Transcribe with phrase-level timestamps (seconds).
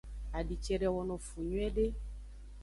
[0.37, 1.85] Adi cede wono fu nyuiede.